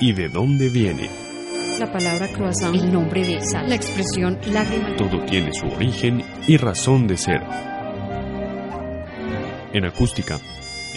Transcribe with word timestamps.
¿Y 0.00 0.12
de 0.12 0.28
dónde 0.28 0.68
viene? 0.68 1.10
La 1.78 1.90
palabra 1.90 2.28
croissant, 2.28 2.74
el 2.74 2.92
nombre 2.92 3.26
de 3.26 3.40
sal, 3.40 3.68
la 3.68 3.74
expresión 3.74 4.38
lágrima. 4.52 4.96
Todo 4.96 5.24
tiene 5.24 5.52
su 5.52 5.66
origen 5.66 6.24
y 6.46 6.56
razón 6.56 7.06
de 7.06 7.16
ser. 7.16 7.42
En 9.72 9.84
acústica, 9.84 10.38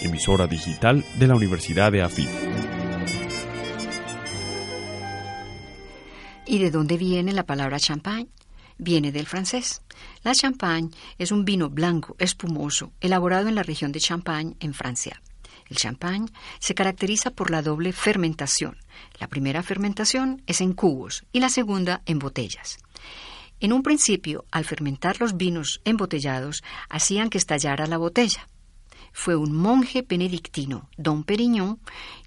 emisora 0.02 0.46
digital 0.46 1.04
de 1.18 1.26
la 1.26 1.34
Universidad 1.34 1.90
de 1.90 2.02
AFIT. 2.02 2.28
¿Y 6.46 6.58
de 6.58 6.70
dónde 6.70 6.96
viene 6.96 7.32
la 7.32 7.44
palabra 7.44 7.78
champagne? 7.78 8.28
Viene 8.84 9.12
del 9.12 9.28
francés. 9.28 9.80
La 10.24 10.34
champagne 10.34 10.90
es 11.16 11.30
un 11.30 11.44
vino 11.44 11.70
blanco, 11.70 12.16
espumoso, 12.18 12.92
elaborado 13.00 13.46
en 13.46 13.54
la 13.54 13.62
región 13.62 13.92
de 13.92 14.00
Champagne, 14.00 14.56
en 14.58 14.74
Francia. 14.74 15.22
El 15.68 15.76
champagne 15.76 16.26
se 16.58 16.74
caracteriza 16.74 17.30
por 17.30 17.52
la 17.52 17.62
doble 17.62 17.92
fermentación. 17.92 18.76
La 19.20 19.28
primera 19.28 19.62
fermentación 19.62 20.42
es 20.48 20.60
en 20.60 20.72
cubos 20.72 21.24
y 21.30 21.38
la 21.38 21.48
segunda 21.48 22.02
en 22.06 22.18
botellas. 22.18 22.78
En 23.60 23.72
un 23.72 23.84
principio, 23.84 24.46
al 24.50 24.64
fermentar 24.64 25.20
los 25.20 25.36
vinos 25.36 25.80
embotellados, 25.84 26.64
hacían 26.88 27.30
que 27.30 27.38
estallara 27.38 27.86
la 27.86 27.98
botella. 27.98 28.48
Fue 29.12 29.36
un 29.36 29.54
monje 29.54 30.02
benedictino, 30.02 30.88
don 30.96 31.22
Perignon, 31.22 31.78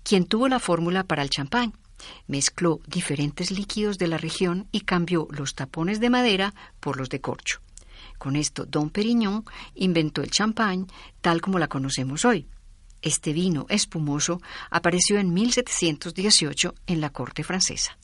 quien 0.03 0.23
tuvo 0.23 0.47
la 0.47 0.59
fórmula 0.59 1.03
para 1.03 1.21
el 1.21 1.29
champán. 1.29 1.73
Mezcló 2.27 2.79
diferentes 2.87 3.51
líquidos 3.51 3.97
de 3.97 4.07
la 4.07 4.17
región 4.17 4.67
y 4.71 4.81
cambió 4.81 5.27
los 5.31 5.55
tapones 5.55 5.99
de 5.99 6.09
madera 6.09 6.53
por 6.79 6.97
los 6.97 7.09
de 7.09 7.21
corcho. 7.21 7.61
Con 8.17 8.35
esto, 8.35 8.65
don 8.65 8.89
Perignon 8.89 9.43
inventó 9.75 10.21
el 10.21 10.31
champán 10.31 10.87
tal 11.21 11.41
como 11.41 11.59
la 11.59 11.67
conocemos 11.67 12.25
hoy. 12.25 12.47
Este 13.01 13.33
vino 13.33 13.65
espumoso 13.69 14.41
apareció 14.71 15.19
en 15.19 15.33
1718 15.33 16.73
en 16.87 17.01
la 17.01 17.11
corte 17.11 17.43
francesa. 17.43 17.97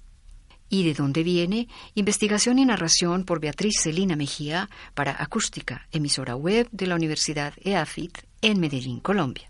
¿Y 0.70 0.84
de 0.84 0.94
dónde 0.94 1.24
viene? 1.24 1.68
Investigación 1.96 2.60
y 2.60 2.66
narración 2.66 3.26
por 3.26 3.42
Beatriz 3.42 3.74
Celina 3.82 4.16
Mejía 4.16 4.70
para 4.94 5.22
Acústica, 5.22 5.88
emisora 5.92 6.36
web 6.36 6.70
de 6.72 6.88
la 6.88 6.96
Universidad 6.96 7.54
EAFIT 7.62 8.20
en 8.42 8.60
Medellín, 8.60 9.00
Colombia. 9.02 9.50